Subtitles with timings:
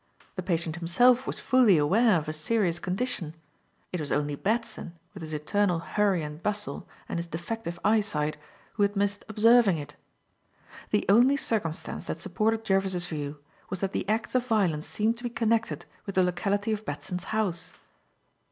[0.35, 3.35] The patient himself was fully aware of his serious condition;
[3.93, 8.35] it was only Batson, with his eternal hurry and bustle and his defective eyesight,
[8.73, 9.95] who had missed observing it.
[10.89, 15.23] The only circumstance that supported Jervis's view was that the acts of violence seemed to
[15.23, 17.71] be connected with the locality of Batson's house.